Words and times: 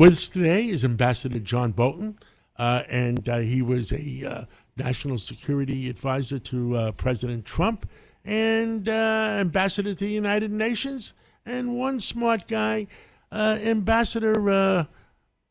With 0.00 0.12
us 0.12 0.30
today 0.30 0.70
is 0.70 0.82
Ambassador 0.82 1.38
John 1.40 1.72
Bolton, 1.72 2.18
uh, 2.56 2.84
and 2.88 3.28
uh, 3.28 3.40
he 3.40 3.60
was 3.60 3.92
a 3.92 4.24
uh, 4.26 4.44
national 4.78 5.18
security 5.18 5.90
advisor 5.90 6.38
to 6.38 6.74
uh, 6.74 6.92
President 6.92 7.44
Trump 7.44 7.86
and 8.24 8.88
uh, 8.88 9.36
ambassador 9.38 9.90
to 9.92 10.04
the 10.06 10.10
United 10.10 10.50
Nations, 10.50 11.12
and 11.44 11.76
one 11.76 12.00
smart 12.00 12.48
guy, 12.48 12.86
Ambassador. 13.30 14.86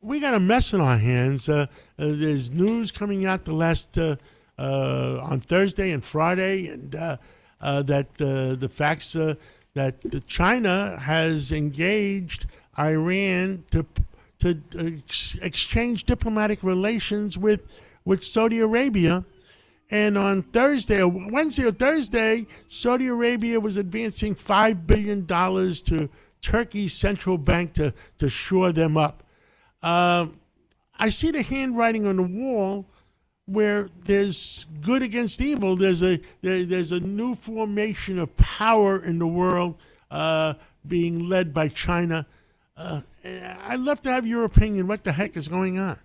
we 0.01 0.19
got 0.19 0.33
a 0.33 0.39
mess 0.39 0.73
in 0.73 0.81
our 0.81 0.97
hands. 0.97 1.47
there's 1.97 2.49
news 2.49 2.91
coming 2.91 3.27
out 3.27 3.45
the 3.45 3.53
last 3.53 3.99
on 4.57 5.41
Thursday 5.41 5.91
and 5.91 6.03
Friday, 6.03 6.69
and 6.69 6.93
that 7.61 8.13
the 8.15 8.69
facts 8.71 9.13
that 9.75 10.25
China 10.25 10.97
has 10.97 11.51
engaged 11.51 12.47
Iran 12.79 13.63
to 13.69 13.85
to 14.39 14.59
ex- 14.77 15.35
exchange 15.41 16.05
diplomatic 16.05 16.63
relations 16.63 17.37
with 17.37 17.61
with 18.05 18.23
Saudi 18.23 18.59
Arabia. 18.59 19.23
And 19.91 20.17
on 20.17 20.43
Thursday, 20.43 21.03
Wednesday 21.03 21.65
or 21.65 21.71
Thursday, 21.71 22.45
Saudi 22.67 23.07
Arabia 23.07 23.59
was 23.59 23.77
advancing 23.77 24.35
$5 24.35 24.85
billion 24.85 25.25
to 25.25 26.09
Turkey's 26.41 26.93
central 26.93 27.37
bank 27.37 27.73
to, 27.73 27.93
to 28.19 28.29
shore 28.29 28.71
them 28.71 28.97
up. 28.97 29.23
Uh, 29.81 30.27
I 30.99 31.09
see 31.09 31.31
the 31.31 31.41
handwriting 31.41 32.05
on 32.05 32.17
the 32.17 32.23
wall 32.23 32.85
where 33.45 33.89
there's 34.05 34.67
good 34.81 35.01
against 35.01 35.41
evil. 35.41 35.75
There's 35.75 36.03
a, 36.03 36.19
there, 36.41 36.65
there's 36.65 36.91
a 36.91 36.99
new 36.99 37.33
formation 37.33 38.19
of 38.19 38.35
power 38.37 39.03
in 39.03 39.17
the 39.17 39.27
world 39.27 39.75
uh, 40.11 40.53
being 40.87 41.27
led 41.27 41.51
by 41.51 41.67
China. 41.69 42.27
Uh, 42.79 43.01
I'd 43.67 43.81
love 43.81 44.01
to 44.03 44.11
have 44.11 44.25
your 44.25 44.45
opinion. 44.45 44.87
What 44.87 45.03
the 45.03 45.11
heck 45.11 45.35
is 45.35 45.49
going 45.49 45.79
on? 45.79 45.99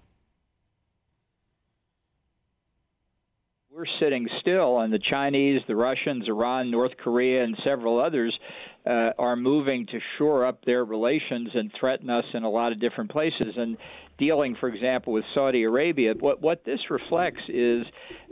We're 3.71 3.85
sitting 4.01 4.29
still, 4.41 4.81
and 4.81 4.93
the 4.93 4.99
Chinese, 4.99 5.61
the 5.69 5.77
Russians, 5.77 6.25
Iran, 6.27 6.73
North 6.73 6.93
Korea, 6.97 7.45
and 7.45 7.57
several 7.65 8.01
others 8.01 8.37
uh, 8.87 9.11
are 9.19 9.37
moving 9.37 9.87
to 9.87 9.99
shore 10.19 10.45
up 10.45 10.65
their 10.65 10.85
relations 10.85 11.49
and 11.55 11.71
threaten 11.79 12.11
us 12.11 12.25
in 12.35 12.43
a 12.43 12.51
lot 12.51 12.73
of 12.73 12.81
different 12.81 13.11
places. 13.11 13.55
And 13.57 13.79
dealing, 14.19 14.57
for 14.61 14.69
example, 14.69 15.13
with 15.13 15.25
Saudi 15.35 15.63
Arabia, 15.63 16.15
what 16.19 16.43
what 16.43 16.65
this 16.65 16.81
reflects 16.91 17.41
is 17.49 17.85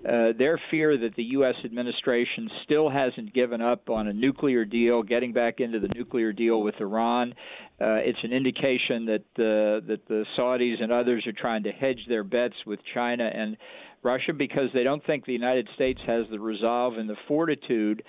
uh, 0.07 0.33
their 0.37 0.61
fear 0.71 0.99
that 0.99 1.17
the 1.17 1.23
U.S. 1.23 1.55
administration 1.65 2.51
still 2.65 2.91
hasn't 2.91 3.33
given 3.33 3.63
up 3.63 3.89
on 3.89 4.09
a 4.09 4.13
nuclear 4.13 4.65
deal, 4.65 5.03
getting 5.03 5.33
back 5.33 5.61
into 5.61 5.81
the 5.81 5.89
nuclear 5.95 6.33
deal 6.33 6.61
with 6.63 6.75
Iran. 6.81 7.35
Uh, 7.81 7.97
it's 8.05 8.19
an 8.23 8.33
indication 8.33 9.07
that 9.07 9.25
uh, 9.39 9.87
that 9.87 10.01
the 10.09 10.25
Saudis 10.39 10.83
and 10.83 10.93
others 10.93 11.27
are 11.27 11.33
trying 11.33 11.63
to 11.63 11.73
hedge 11.73 12.01
their 12.09 12.25
bets 12.25 12.55
with 12.67 12.81
China 12.93 13.25
and 13.33 13.57
Russia 14.03 14.33
because 14.33 14.69
they 14.75 14.83
don't 14.83 15.05
think 15.07 15.25
the 15.25 15.33
United 15.33 15.69
States 15.75 16.01
has 16.07 16.27
the 16.31 16.39
resolve 16.39 16.99
and 16.99 17.09
the 17.09 17.17
fortitude 17.29 18.03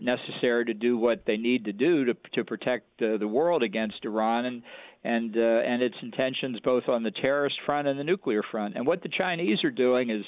necessary 0.00 0.64
to 0.64 0.74
do 0.74 0.98
what 0.98 1.24
they 1.26 1.36
need 1.36 1.64
to 1.64 1.72
do 1.72 2.04
to 2.04 2.14
to 2.34 2.44
protect 2.44 2.86
uh, 3.02 3.16
the 3.16 3.28
world 3.28 3.62
against 3.62 4.04
Iran 4.04 4.44
and 4.44 4.62
and 5.04 5.36
uh, 5.36 5.40
and 5.40 5.82
its 5.82 5.96
intentions 6.02 6.58
both 6.64 6.88
on 6.88 7.02
the 7.02 7.10
terrorist 7.10 7.56
front 7.64 7.88
and 7.88 7.98
the 7.98 8.04
nuclear 8.04 8.42
front. 8.50 8.76
And 8.76 8.86
what 8.86 9.02
the 9.02 9.08
Chinese 9.08 9.62
are 9.64 9.70
doing 9.70 10.10
is 10.10 10.24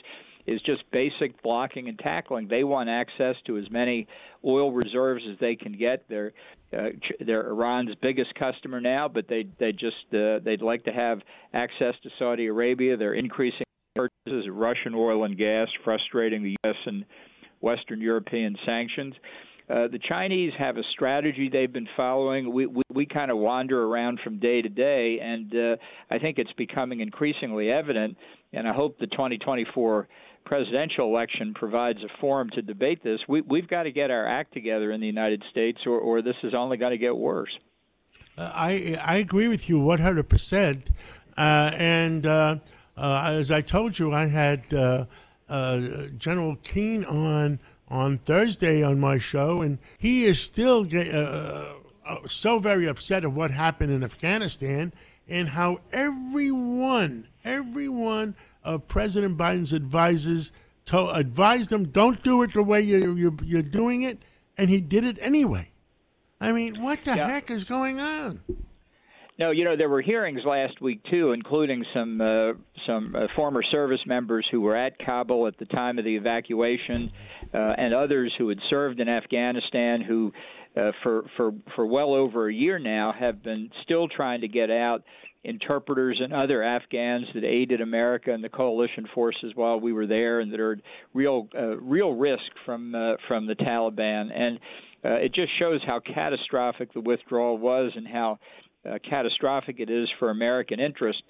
is 0.46 0.60
just 0.62 0.82
basic 0.90 1.42
blocking 1.42 1.88
and 1.88 1.98
tackling. 1.98 2.48
They 2.48 2.64
want 2.64 2.88
access 2.88 3.36
to 3.46 3.58
as 3.58 3.70
many 3.70 4.06
oil 4.44 4.72
reserves 4.72 5.22
as 5.30 5.38
they 5.38 5.54
can 5.56 5.72
get. 5.72 6.04
They're 6.08 6.32
uh, 6.72 6.90
they're 7.24 7.48
Iran's 7.48 7.94
biggest 8.00 8.34
customer 8.36 8.80
now, 8.80 9.08
but 9.08 9.26
they 9.28 9.46
they 9.58 9.72
just 9.72 10.14
uh, 10.14 10.38
they'd 10.44 10.62
like 10.62 10.84
to 10.84 10.92
have 10.92 11.20
access 11.52 11.94
to 12.02 12.10
Saudi 12.18 12.46
Arabia. 12.46 12.96
They're 12.96 13.14
increasing 13.14 13.64
purchases 13.94 14.48
of 14.48 14.54
Russian 14.54 14.94
oil 14.94 15.24
and 15.24 15.36
gas, 15.36 15.68
frustrating 15.84 16.42
the 16.42 16.56
U.S. 16.64 16.76
and 16.86 17.04
Western 17.60 18.00
European 18.00 18.56
sanctions. 18.66 19.14
Uh, 19.70 19.86
the 19.86 20.00
Chinese 20.08 20.52
have 20.58 20.76
a 20.76 20.82
strategy 20.92 21.48
they've 21.48 21.72
been 21.72 21.88
following. 21.96 22.52
We 22.52 22.66
we, 22.66 22.82
we 22.92 23.06
kind 23.06 23.30
of 23.30 23.38
wander 23.38 23.84
around 23.84 24.18
from 24.24 24.40
day 24.40 24.62
to 24.62 24.68
day, 24.68 25.18
and 25.22 25.54
uh, 25.54 25.76
I 26.10 26.18
think 26.18 26.38
it's 26.38 26.52
becoming 26.54 27.00
increasingly 27.00 27.70
evident. 27.70 28.16
And 28.52 28.66
I 28.66 28.72
hope 28.72 28.98
the 28.98 29.06
2024 29.06 30.08
presidential 30.44 31.06
election 31.06 31.54
provides 31.54 32.00
a 32.00 32.20
forum 32.20 32.50
to 32.54 32.62
debate 32.62 33.04
this. 33.04 33.20
We, 33.28 33.42
we've 33.42 33.68
got 33.68 33.84
to 33.84 33.92
get 33.92 34.10
our 34.10 34.26
act 34.26 34.52
together 34.52 34.90
in 34.90 35.00
the 35.00 35.06
United 35.06 35.44
States, 35.52 35.78
or, 35.86 36.00
or 36.00 36.20
this 36.20 36.34
is 36.42 36.52
only 36.52 36.76
going 36.76 36.90
to 36.90 36.98
get 36.98 37.16
worse. 37.16 37.56
Uh, 38.36 38.50
I 38.52 38.98
I 39.04 39.16
agree 39.18 39.46
with 39.46 39.68
you 39.68 39.78
100 39.78 40.18
uh, 40.18 40.22
percent. 40.24 40.90
And 41.36 42.26
uh, 42.26 42.56
as 42.96 43.52
I 43.52 43.60
told 43.60 43.96
you, 44.00 44.12
I 44.12 44.26
had 44.26 44.64
General 46.18 46.56
Keane 46.62 47.04
on 47.04 47.58
on 47.88 48.18
Thursday 48.18 48.82
on 48.82 49.00
my 49.00 49.18
show, 49.18 49.62
and 49.62 49.78
he 49.98 50.24
is 50.24 50.40
still 50.40 50.86
uh, 50.94 51.72
uh, 52.06 52.18
so 52.28 52.58
very 52.58 52.86
upset 52.86 53.24
of 53.24 53.34
what 53.34 53.50
happened 53.50 53.92
in 53.92 54.04
Afghanistan 54.04 54.92
and 55.28 55.48
how 55.48 55.80
everyone, 55.92 57.26
everyone 57.44 58.34
of 58.64 58.86
President 58.88 59.36
Biden's 59.36 59.72
advisors 59.72 60.52
to, 60.86 61.10
advised 61.10 61.72
him, 61.72 61.86
don't 61.86 62.22
do 62.22 62.42
it 62.42 62.52
the 62.54 62.62
way 62.62 62.80
you, 62.80 63.14
you, 63.14 63.36
you're 63.44 63.62
doing 63.62 64.02
it, 64.02 64.18
and 64.56 64.70
he 64.70 64.80
did 64.80 65.04
it 65.04 65.18
anyway. 65.20 65.68
I 66.40 66.52
mean, 66.52 66.82
what 66.82 67.04
the 67.04 67.16
yeah. 67.16 67.28
heck 67.28 67.50
is 67.50 67.64
going 67.64 68.00
on? 68.00 68.40
No, 69.40 69.52
you 69.52 69.64
know 69.64 69.74
there 69.74 69.88
were 69.88 70.02
hearings 70.02 70.42
last 70.44 70.82
week 70.82 71.02
too, 71.10 71.32
including 71.32 71.82
some 71.94 72.20
uh, 72.20 72.52
some 72.86 73.16
uh, 73.16 73.20
former 73.34 73.62
service 73.62 74.00
members 74.04 74.46
who 74.50 74.60
were 74.60 74.76
at 74.76 74.98
Kabul 74.98 75.46
at 75.46 75.56
the 75.56 75.64
time 75.64 75.98
of 75.98 76.04
the 76.04 76.14
evacuation, 76.14 77.10
uh, 77.54 77.56
and 77.56 77.94
others 77.94 78.34
who 78.36 78.50
had 78.50 78.58
served 78.68 79.00
in 79.00 79.08
Afghanistan 79.08 80.02
who, 80.02 80.30
uh, 80.76 80.90
for 81.02 81.24
for 81.38 81.52
for 81.74 81.86
well 81.86 82.12
over 82.12 82.50
a 82.50 82.52
year 82.52 82.78
now, 82.78 83.14
have 83.18 83.42
been 83.42 83.70
still 83.82 84.08
trying 84.08 84.42
to 84.42 84.48
get 84.48 84.70
out. 84.70 85.04
Interpreters 85.42 86.20
and 86.22 86.34
other 86.34 86.62
Afghans 86.62 87.24
that 87.32 87.44
aided 87.44 87.80
America 87.80 88.30
and 88.30 88.44
the 88.44 88.50
coalition 88.50 89.08
forces 89.14 89.52
while 89.54 89.80
we 89.80 89.90
were 89.90 90.06
there, 90.06 90.40
and 90.40 90.52
that 90.52 90.60
are 90.60 90.78
real 91.14 91.48
uh, 91.58 91.78
real 91.78 92.12
risk 92.12 92.42
from 92.66 92.94
uh, 92.94 93.14
from 93.26 93.46
the 93.46 93.54
Taliban, 93.54 94.28
and 94.38 94.58
uh, 95.02 95.14
it 95.14 95.32
just 95.32 95.58
shows 95.58 95.80
how 95.86 95.98
catastrophic 95.98 96.92
the 96.92 97.00
withdrawal 97.00 97.56
was 97.56 97.90
and 97.96 98.06
how 98.06 98.38
uh, 98.88 98.98
catastrophic 99.08 99.76
it 99.78 99.90
is 99.90 100.08
for 100.18 100.30
American 100.30 100.80
interest. 100.80 101.22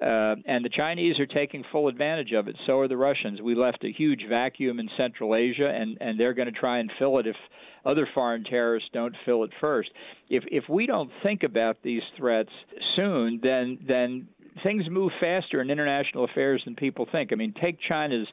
Uh, 0.00 0.34
and 0.46 0.64
the 0.64 0.70
Chinese 0.76 1.20
are 1.20 1.26
taking 1.26 1.62
full 1.70 1.86
advantage 1.86 2.32
of 2.32 2.48
it. 2.48 2.56
So 2.66 2.80
are 2.80 2.88
the 2.88 2.96
Russians. 2.96 3.40
We 3.40 3.54
left 3.54 3.84
a 3.84 3.92
huge 3.92 4.24
vacuum 4.28 4.80
in 4.80 4.88
Central 4.96 5.36
Asia, 5.36 5.68
and, 5.68 5.96
and 6.00 6.18
they're 6.18 6.34
going 6.34 6.52
to 6.52 6.58
try 6.58 6.78
and 6.78 6.90
fill 6.98 7.18
it 7.18 7.26
if 7.28 7.36
other 7.84 8.08
foreign 8.12 8.42
terrorists 8.44 8.90
don't 8.92 9.14
fill 9.24 9.44
it 9.44 9.50
first. 9.60 9.90
If 10.28 10.42
if 10.50 10.64
we 10.68 10.86
don't 10.86 11.10
think 11.22 11.42
about 11.42 11.76
these 11.82 12.02
threats 12.16 12.50
soon, 12.96 13.40
then 13.42 13.78
then 13.86 14.26
things 14.62 14.84
move 14.90 15.12
faster 15.20 15.60
in 15.60 15.70
international 15.70 16.24
affairs 16.24 16.62
than 16.64 16.74
people 16.74 17.06
think. 17.10 17.32
I 17.32 17.36
mean, 17.36 17.54
take 17.60 17.78
China's 17.88 18.26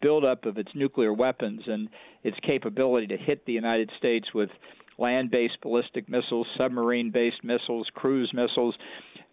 buildup 0.00 0.44
of 0.44 0.58
its 0.58 0.70
nuclear 0.74 1.12
weapons 1.12 1.62
and 1.66 1.88
its 2.22 2.36
capability 2.46 3.06
to 3.08 3.16
hit 3.16 3.44
the 3.46 3.52
United 3.52 3.90
States 3.98 4.28
with 4.34 4.50
land 4.98 5.30
based 5.30 5.60
ballistic 5.62 6.08
missiles, 6.08 6.46
submarine 6.56 7.10
based 7.10 7.42
missiles, 7.42 7.86
cruise 7.94 8.30
missiles. 8.34 8.74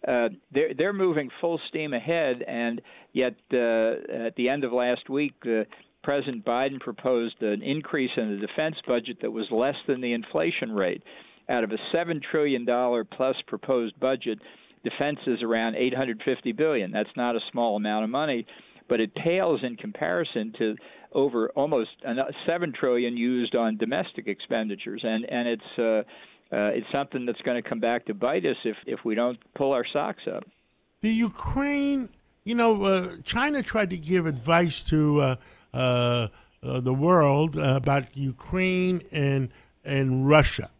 Uh, 0.06 0.28
they're, 0.52 0.74
they're 0.76 0.92
moving 0.92 1.28
full 1.40 1.60
steam 1.68 1.92
ahead, 1.92 2.42
and 2.46 2.80
yet 3.12 3.34
uh, 3.52 4.26
at 4.26 4.36
the 4.36 4.48
end 4.48 4.64
of 4.64 4.72
last 4.72 5.08
week, 5.10 5.34
uh, 5.46 5.64
President 6.02 6.44
Biden 6.44 6.78
proposed 6.78 7.42
an 7.42 7.62
increase 7.62 8.12
in 8.16 8.30
the 8.30 8.46
defense 8.46 8.76
budget 8.86 9.18
that 9.22 9.30
was 9.32 9.46
less 9.50 9.74
than 9.88 10.00
the 10.00 10.12
inflation 10.12 10.70
rate. 10.70 11.02
Out 11.48 11.64
of 11.64 11.72
a 11.72 11.96
$7 11.96 12.20
trillion 12.30 12.64
plus 13.16 13.36
proposed 13.48 13.98
budget, 13.98 14.38
defense 14.84 15.18
is 15.26 15.42
around 15.42 15.74
850 15.74 16.52
billion. 16.52 16.92
That's 16.92 17.08
not 17.16 17.34
a 17.34 17.40
small 17.50 17.76
amount 17.76 18.04
of 18.04 18.10
money, 18.10 18.46
but 18.88 19.00
it 19.00 19.14
pales 19.14 19.60
in 19.62 19.76
comparison 19.76 20.52
to 20.58 20.76
over 21.12 21.50
almost 21.56 21.90
seven 22.46 22.72
trillion 22.78 23.16
used 23.16 23.54
on 23.54 23.76
domestic 23.76 24.26
expenditures, 24.28 25.00
and 25.02 25.24
and 25.24 25.48
it's 25.48 25.78
uh, 25.78 26.02
uh, 26.52 26.70
it's 26.74 26.86
something 26.92 27.26
that's 27.26 27.40
going 27.42 27.60
to 27.60 27.68
come 27.68 27.80
back 27.80 28.06
to 28.06 28.14
bite 28.14 28.44
us 28.44 28.56
if 28.64 28.76
if 28.86 29.00
we 29.04 29.14
don't 29.14 29.38
pull 29.54 29.72
our 29.72 29.84
socks 29.92 30.22
up. 30.32 30.44
The 31.00 31.10
Ukraine, 31.10 32.08
you 32.44 32.54
know, 32.54 32.82
uh, 32.82 33.16
China 33.24 33.62
tried 33.62 33.90
to 33.90 33.96
give 33.96 34.26
advice 34.26 34.84
to 34.84 35.20
uh, 35.20 35.36
uh, 35.74 36.28
uh, 36.62 36.80
the 36.80 36.94
world 36.94 37.56
about 37.56 38.16
Ukraine 38.16 39.02
and 39.10 39.50
and 39.84 40.28
Russia. 40.28 40.70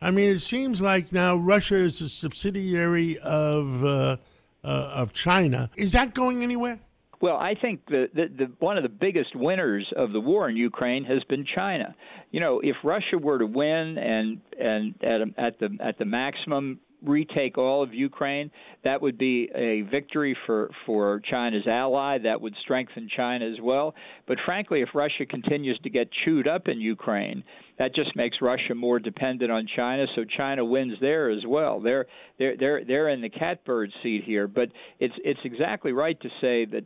I 0.00 0.10
mean, 0.10 0.30
it 0.30 0.40
seems 0.40 0.82
like 0.82 1.12
now 1.12 1.36
Russia 1.36 1.76
is 1.76 2.00
a 2.00 2.08
subsidiary 2.08 3.18
of 3.18 4.18
of 4.64 5.12
China. 5.12 5.70
Is 5.76 5.92
that 5.92 6.14
going 6.14 6.42
anywhere? 6.42 6.78
Well, 7.22 7.36
I 7.36 7.54
think 7.54 7.86
the, 7.86 8.08
the, 8.12 8.24
the 8.36 8.52
one 8.58 8.76
of 8.76 8.82
the 8.82 8.88
biggest 8.88 9.36
winners 9.36 9.86
of 9.96 10.12
the 10.12 10.18
war 10.18 10.48
in 10.48 10.56
Ukraine 10.56 11.04
has 11.04 11.22
been 11.28 11.46
China. 11.54 11.94
You 12.32 12.40
know, 12.40 12.60
if 12.60 12.74
Russia 12.82 13.16
were 13.16 13.38
to 13.38 13.46
win 13.46 13.96
and 13.96 14.40
and 14.60 14.94
at, 15.04 15.20
at 15.38 15.58
the 15.60 15.68
at 15.80 15.98
the 15.98 16.04
maximum 16.04 16.80
retake 17.04 17.58
all 17.58 17.82
of 17.82 17.92
Ukraine, 17.92 18.50
that 18.84 19.00
would 19.02 19.18
be 19.18 19.48
a 19.54 19.82
victory 19.82 20.36
for, 20.46 20.70
for 20.86 21.20
China's 21.30 21.66
ally. 21.66 22.18
That 22.18 22.40
would 22.40 22.54
strengthen 22.62 23.08
China 23.14 23.46
as 23.46 23.60
well. 23.60 23.94
But 24.26 24.38
frankly, 24.44 24.80
if 24.82 24.88
Russia 24.94 25.26
continues 25.26 25.78
to 25.80 25.90
get 25.90 26.08
chewed 26.24 26.48
up 26.48 26.68
in 26.68 26.80
Ukraine, 26.80 27.44
that 27.78 27.94
just 27.94 28.14
makes 28.14 28.36
Russia 28.40 28.74
more 28.74 28.98
dependent 28.98 29.50
on 29.50 29.66
China. 29.74 30.06
So 30.14 30.24
China 30.36 30.64
wins 30.64 30.94
there 31.00 31.30
as 31.30 31.44
well. 31.46 31.80
They're 31.80 32.06
they're 32.38 32.56
they're 32.56 32.84
they're 32.84 33.08
in 33.08 33.20
the 33.20 33.30
catbird 33.30 33.90
seat 34.02 34.22
here. 34.24 34.46
But 34.46 34.68
it's 35.00 35.14
it's 35.24 35.40
exactly 35.44 35.92
right 35.92 36.20
to 36.20 36.28
say 36.40 36.66
that 36.66 36.84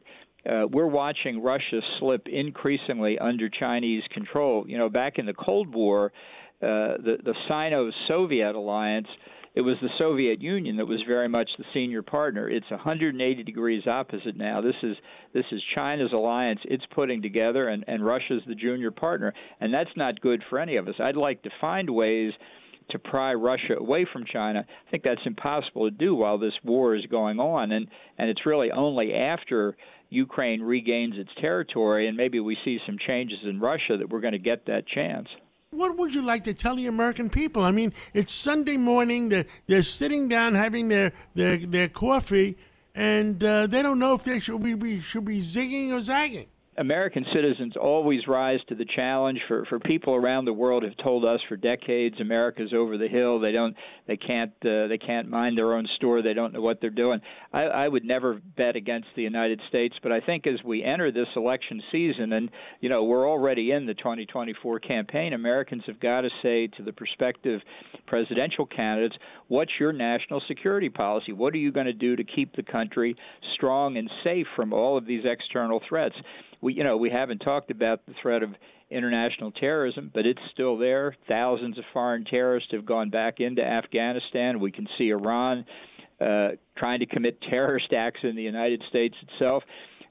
uh, 0.50 0.66
we're 0.68 0.86
watching 0.86 1.42
Russia 1.42 1.80
slip 1.98 2.26
increasingly 2.28 3.18
under 3.18 3.48
Chinese 3.48 4.04
control. 4.12 4.64
You 4.66 4.78
know, 4.78 4.88
back 4.88 5.18
in 5.18 5.26
the 5.26 5.34
Cold 5.34 5.74
War, 5.74 6.12
uh, 6.62 6.96
the 6.98 7.16
the 7.22 7.34
Sino-Soviet 7.48 8.54
alliance. 8.54 9.08
It 9.56 9.62
was 9.62 9.76
the 9.80 9.88
Soviet 9.96 10.42
Union 10.42 10.76
that 10.76 10.86
was 10.86 11.02
very 11.08 11.28
much 11.28 11.48
the 11.56 11.64
senior 11.72 12.02
partner. 12.02 12.46
It's 12.46 12.70
180 12.70 13.42
degrees 13.42 13.86
opposite 13.86 14.36
now. 14.36 14.60
This 14.60 14.74
is 14.82 14.96
this 15.32 15.46
is 15.50 15.62
China's 15.74 16.12
alliance 16.12 16.60
it's 16.64 16.84
putting 16.94 17.22
together, 17.22 17.68
and, 17.68 17.82
and 17.88 18.04
Russia's 18.04 18.42
the 18.46 18.54
junior 18.54 18.90
partner, 18.90 19.32
and 19.58 19.72
that's 19.72 19.96
not 19.96 20.20
good 20.20 20.42
for 20.50 20.58
any 20.58 20.76
of 20.76 20.88
us. 20.88 20.96
I'd 21.00 21.16
like 21.16 21.42
to 21.44 21.50
find 21.58 21.88
ways 21.88 22.34
to 22.90 22.98
pry 22.98 23.32
Russia 23.32 23.76
away 23.80 24.06
from 24.12 24.26
China. 24.30 24.62
I 24.68 24.90
think 24.90 25.02
that's 25.02 25.24
impossible 25.24 25.88
to 25.88 25.96
do 25.96 26.14
while 26.14 26.36
this 26.36 26.54
war 26.62 26.94
is 26.94 27.06
going 27.06 27.40
on, 27.40 27.72
and 27.72 27.88
and 28.18 28.28
it's 28.28 28.44
really 28.44 28.70
only 28.70 29.14
after 29.14 29.74
Ukraine 30.10 30.60
regains 30.60 31.14
its 31.16 31.30
territory 31.40 32.08
and 32.08 32.16
maybe 32.16 32.40
we 32.40 32.58
see 32.62 32.78
some 32.84 32.98
changes 33.06 33.38
in 33.42 33.58
Russia 33.58 33.96
that 33.96 34.10
we're 34.10 34.20
going 34.20 34.32
to 34.34 34.38
get 34.38 34.66
that 34.66 34.86
chance. 34.86 35.28
What 35.76 35.98
would 35.98 36.14
you 36.14 36.22
like 36.22 36.44
to 36.44 36.54
tell 36.54 36.76
the 36.76 36.86
American 36.86 37.28
people? 37.28 37.62
I 37.62 37.70
mean, 37.70 37.92
it's 38.14 38.32
Sunday 38.32 38.78
morning. 38.78 39.28
They're, 39.28 39.44
they're 39.66 39.82
sitting 39.82 40.26
down 40.26 40.54
having 40.54 40.88
their, 40.88 41.12
their, 41.34 41.58
their 41.58 41.88
coffee, 41.90 42.56
and 42.94 43.44
uh, 43.44 43.66
they 43.66 43.82
don't 43.82 43.98
know 43.98 44.14
if 44.14 44.24
they 44.24 44.40
should 44.40 44.62
be, 44.62 44.72
be, 44.72 44.98
should 45.00 45.26
be 45.26 45.36
zigging 45.38 45.92
or 45.92 46.00
zagging. 46.00 46.46
American 46.78 47.24
citizens 47.34 47.74
always 47.80 48.26
rise 48.26 48.60
to 48.68 48.74
the 48.74 48.84
challenge. 48.84 49.40
For 49.48 49.64
for 49.66 49.80
people 49.80 50.14
around 50.14 50.44
the 50.44 50.52
world 50.52 50.82
have 50.82 50.96
told 51.02 51.24
us 51.24 51.40
for 51.48 51.56
decades, 51.56 52.20
America's 52.20 52.72
over 52.74 52.98
the 52.98 53.08
hill. 53.08 53.40
They 53.40 53.52
don't, 53.52 53.74
they 54.06 54.16
can't, 54.16 54.52
uh, 54.64 54.86
they 54.88 54.98
can't 54.98 55.28
mind 55.28 55.56
their 55.56 55.72
own 55.72 55.86
store. 55.96 56.22
They 56.22 56.34
don't 56.34 56.52
know 56.52 56.60
what 56.60 56.80
they're 56.80 56.90
doing. 56.90 57.20
I, 57.52 57.62
I 57.62 57.88
would 57.88 58.04
never 58.04 58.40
bet 58.56 58.76
against 58.76 59.08
the 59.16 59.22
United 59.22 59.60
States, 59.68 59.94
but 60.02 60.12
I 60.12 60.20
think 60.20 60.46
as 60.46 60.62
we 60.64 60.84
enter 60.84 61.10
this 61.10 61.28
election 61.34 61.82
season, 61.90 62.32
and 62.32 62.50
you 62.80 62.88
know 62.88 63.04
we're 63.04 63.28
already 63.28 63.72
in 63.72 63.86
the 63.86 63.94
2024 63.94 64.80
campaign, 64.80 65.32
Americans 65.32 65.82
have 65.86 66.00
got 66.00 66.22
to 66.22 66.30
say 66.42 66.66
to 66.76 66.82
the 66.82 66.92
prospective 66.92 67.60
presidential 68.06 68.66
candidates, 68.66 69.16
what's 69.48 69.72
your 69.80 69.92
national 69.92 70.42
security 70.46 70.88
policy? 70.88 71.32
What 71.32 71.54
are 71.54 71.58
you 71.58 71.72
going 71.72 71.86
to 71.86 71.92
do 71.92 72.16
to 72.16 72.24
keep 72.24 72.54
the 72.54 72.62
country 72.62 73.16
strong 73.54 73.96
and 73.96 74.10
safe 74.22 74.46
from 74.54 74.72
all 74.72 74.98
of 74.98 75.06
these 75.06 75.24
external 75.24 75.80
threats? 75.88 76.14
We 76.60 76.74
you 76.74 76.84
know 76.84 76.96
we 76.96 77.10
haven't 77.10 77.38
talked 77.38 77.70
about 77.70 78.04
the 78.06 78.14
threat 78.22 78.42
of 78.42 78.50
international 78.90 79.50
terrorism, 79.52 80.10
but 80.14 80.26
it's 80.26 80.40
still 80.52 80.78
there. 80.78 81.16
Thousands 81.28 81.78
of 81.78 81.84
foreign 81.92 82.24
terrorists 82.24 82.70
have 82.72 82.86
gone 82.86 83.10
back 83.10 83.40
into 83.40 83.62
Afghanistan. 83.62 84.60
We 84.60 84.70
can 84.70 84.86
see 84.96 85.10
Iran 85.10 85.64
uh, 86.20 86.50
trying 86.76 87.00
to 87.00 87.06
commit 87.06 87.40
terrorist 87.42 87.92
acts 87.96 88.20
in 88.22 88.36
the 88.36 88.42
United 88.42 88.82
States 88.88 89.14
itself. 89.22 89.62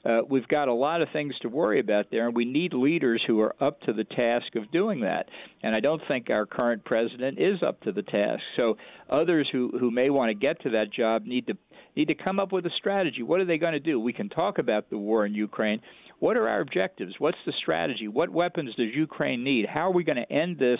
Uh, 0.05 0.21
we've 0.29 0.47
got 0.47 0.67
a 0.67 0.73
lot 0.73 1.01
of 1.01 1.07
things 1.11 1.33
to 1.41 1.49
worry 1.49 1.79
about 1.79 2.05
there, 2.11 2.27
and 2.27 2.35
we 2.35 2.45
need 2.45 2.73
leaders 2.73 3.23
who 3.25 3.39
are 3.41 3.55
up 3.61 3.81
to 3.81 3.93
the 3.93 4.03
task 4.03 4.55
of 4.55 4.71
doing 4.71 5.01
that. 5.01 5.27
And 5.63 5.75
I 5.75 5.79
don't 5.79 6.01
think 6.07 6.29
our 6.29 6.45
current 6.45 6.85
president 6.85 7.39
is 7.39 7.63
up 7.65 7.81
to 7.81 7.91
the 7.91 8.03
task. 8.03 8.41
So 8.55 8.77
others 9.09 9.49
who 9.51 9.71
who 9.79 9.89
may 9.89 10.09
want 10.09 10.29
to 10.29 10.35
get 10.35 10.61
to 10.61 10.69
that 10.71 10.93
job 10.93 11.25
need 11.25 11.47
to 11.47 11.57
need 11.95 12.07
to 12.09 12.15
come 12.15 12.39
up 12.39 12.51
with 12.51 12.65
a 12.65 12.71
strategy. 12.77 13.23
What 13.23 13.39
are 13.39 13.45
they 13.45 13.57
going 13.57 13.73
to 13.73 13.79
do? 13.79 13.99
We 13.99 14.13
can 14.13 14.29
talk 14.29 14.57
about 14.59 14.89
the 14.89 14.97
war 14.97 15.25
in 15.25 15.33
Ukraine, 15.33 15.81
what 16.19 16.37
are 16.37 16.47
our 16.47 16.61
objectives? 16.61 17.15
What's 17.19 17.37
the 17.45 17.53
strategy? 17.61 18.07
What 18.07 18.29
weapons 18.29 18.75
does 18.75 18.87
Ukraine 18.93 19.43
need? 19.43 19.65
How 19.65 19.89
are 19.89 19.93
we 19.93 20.03
going 20.03 20.17
to 20.17 20.31
end 20.31 20.57
this 20.57 20.79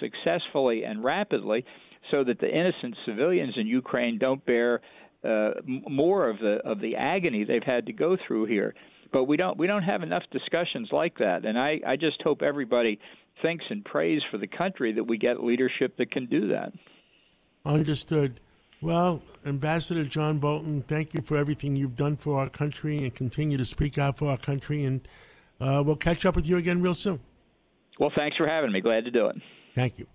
successfully 0.00 0.84
and 0.84 1.04
rapidly 1.04 1.64
so 2.10 2.24
that 2.24 2.40
the 2.40 2.48
innocent 2.48 2.96
civilians 3.04 3.54
in 3.56 3.66
Ukraine 3.66 4.18
don't 4.18 4.44
bear 4.46 4.80
uh, 5.24 5.50
more 5.66 6.28
of 6.28 6.38
the 6.38 6.58
of 6.64 6.80
the 6.80 6.96
agony 6.96 7.44
they've 7.44 7.62
had 7.62 7.86
to 7.86 7.92
go 7.92 8.16
through 8.26 8.46
here? 8.46 8.74
But 9.12 9.24
we 9.24 9.36
don't 9.36 9.58
we 9.58 9.66
don't 9.66 9.82
have 9.82 10.02
enough 10.02 10.22
discussions 10.30 10.88
like 10.92 11.18
that, 11.18 11.44
and 11.44 11.58
I, 11.58 11.80
I 11.86 11.96
just 11.96 12.22
hope 12.22 12.42
everybody 12.42 12.98
thinks 13.42 13.64
and 13.70 13.84
prays 13.84 14.20
for 14.30 14.38
the 14.38 14.46
country 14.46 14.92
that 14.92 15.04
we 15.04 15.18
get 15.18 15.42
leadership 15.42 15.96
that 15.98 16.10
can 16.10 16.26
do 16.26 16.48
that. 16.48 16.72
Understood. 17.64 18.40
Well, 18.82 19.22
Ambassador 19.44 20.04
John 20.04 20.38
Bolton, 20.38 20.82
thank 20.82 21.12
you 21.12 21.20
for 21.20 21.36
everything 21.36 21.76
you've 21.76 21.96
done 21.96 22.16
for 22.16 22.38
our 22.38 22.48
country 22.48 22.98
and 22.98 23.14
continue 23.14 23.58
to 23.58 23.64
speak 23.64 23.98
out 23.98 24.16
for 24.16 24.28
our 24.28 24.38
country. 24.38 24.84
And 24.84 25.06
uh, 25.60 25.82
we'll 25.84 25.96
catch 25.96 26.24
up 26.24 26.34
with 26.34 26.46
you 26.46 26.56
again 26.56 26.80
real 26.80 26.94
soon. 26.94 27.20
Well, 27.98 28.10
thanks 28.16 28.36
for 28.38 28.48
having 28.48 28.72
me. 28.72 28.80
Glad 28.80 29.04
to 29.04 29.10
do 29.10 29.26
it. 29.26 29.36
Thank 29.74 29.98
you. 29.98 30.06